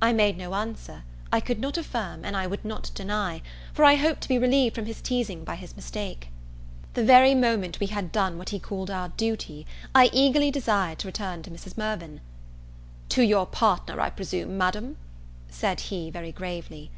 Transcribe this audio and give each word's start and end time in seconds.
I 0.00 0.14
made 0.14 0.38
no 0.38 0.54
answer; 0.54 1.04
I 1.30 1.40
could 1.40 1.58
not 1.58 1.76
affirm, 1.76 2.24
and 2.24 2.34
I 2.34 2.46
would 2.46 2.64
not 2.64 2.90
deny: 2.94 3.42
for 3.74 3.84
I 3.84 3.96
hoped 3.96 4.22
to 4.22 4.28
be 4.30 4.38
relieved 4.38 4.74
from 4.74 4.86
his 4.86 5.02
teasing 5.02 5.44
by 5.44 5.56
his 5.56 5.76
mistake. 5.76 6.28
The 6.94 7.04
very 7.04 7.34
moment 7.34 7.78
we 7.78 7.88
had 7.88 8.10
done 8.10 8.38
what 8.38 8.48
he 8.48 8.58
called 8.58 8.90
our 8.90 9.10
duty, 9.10 9.66
I 9.94 10.08
eagerly 10.14 10.50
desired 10.50 10.98
to 11.00 11.08
return 11.08 11.42
to 11.42 11.50
Mrs. 11.50 11.76
Mirvan. 11.76 12.22
"To 13.10 13.22
your 13.22 13.44
partner, 13.44 14.00
I 14.00 14.08
presume, 14.08 14.56
Madam?" 14.56 14.96
said 15.50 15.80
he, 15.80 16.08
very 16.10 16.32
gravely. 16.32 16.90